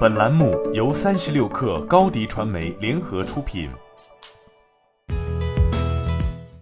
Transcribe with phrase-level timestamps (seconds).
[0.00, 3.70] 本栏目由三十六氪高低传媒联合出品。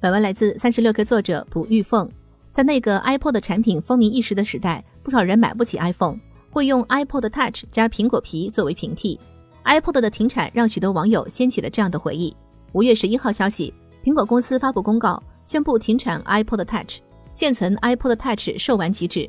[0.00, 2.08] 本文来自三十六氪作者卜玉凤。
[2.52, 6.18] 在那个 iPod 产品风靡一时的时代，不少人买不起 iPhone，
[6.50, 9.19] 会用 iPod Touch 加苹果皮作为平替。
[9.64, 12.37] iPod 的停产让许多网友掀起了这样的回忆。
[12.73, 13.73] 五月十一号消息，
[14.05, 16.98] 苹果公司发布公告，宣布停产 iPod Touch，
[17.32, 19.29] 现存 iPod Touch 售完即止。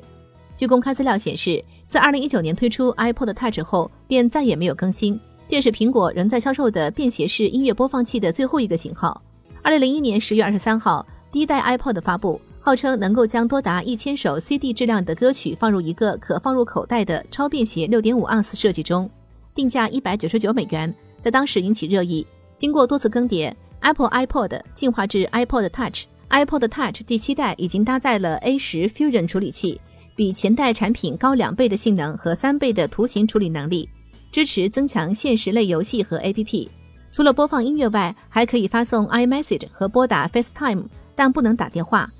[0.59, 5.17] 据公开资料显示，自2019年推出 iPod Touch 后，便再也没有更新。
[5.47, 9.21] 这是苹果仍在销售的便携式音乐播放器的最后一个型号。
[9.63, 19.09] 2001年10月23号，第一代 iPod 发布，号称能够将多达一千首 CD 质量的歌曲放入一个可放入口袋的超便携6.5盎司设计中，
[19.55, 22.27] 定价199美元，在当时引起热议。
[22.57, 29.79] 经过多次更迭，Apple iPod 进化至 iPod Touch，iPod Touch 第七代已经搭载了 A10 Fusion 处理器。
[30.19, 33.87] 比前代产品高两倍的性能和三倍的图形处理能力，
[34.33, 36.67] 支持增强现实类游戏和 APP。
[37.09, 40.83] 除了播放音乐外，还可以发送 iMessage 和拨打 FaceTime，
[41.15, 42.11] 但不能打电话。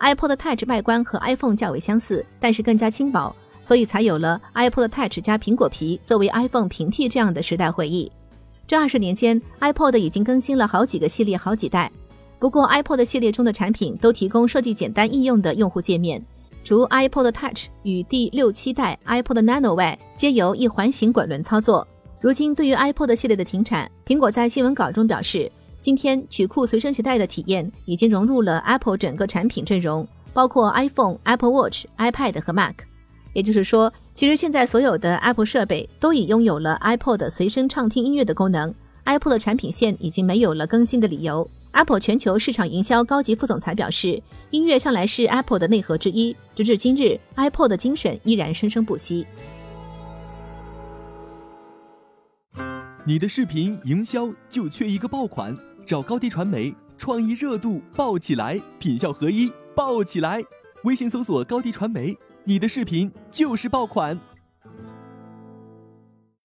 [0.00, 8.10] iPod Touch 外观和 iPhone 较为相似，但是更加轻薄，所以才有了 iPod Touch 加苹果皮作为 iPhone 平替这样的时代回忆。
[8.66, 11.92] 这二十年间，iPod 已经更新了好几个系列、好几代。
[12.38, 16.24] 不过，iPod 系列中的产品都提供设计简单易用的用户界面。
[16.64, 21.86] 除 iPod Touch 与第六七代 iPod Nano 外，皆由一环形滚轮操作。
[22.22, 32.76] 如今，对于 iPod 系列的停产，苹果在新闻稿中表示，今天曲库随身携带的体验已经融入了 Apple 整个产品阵容，包括 iPhone、Apple Watch、iPad 和 Mac。
[33.34, 41.46] 也就是说，其实现在所有的 Apple 设备都已拥有了 iPod 随身畅听音乐的功能，Apple 的产品线已经没有了更新的理由。
[41.74, 49.26] Apple 全球市场营销高级副总裁表示，音乐向来是 Apple 的内核之一，直至今日，Apple 的精神依然生生不息。
[53.04, 60.40] 你的视频营销就缺一个爆款，找高低传媒，创意热度爆起来，品效合一爆起来。
[60.84, 64.16] 微信搜索高低传媒，你的视频就是爆款。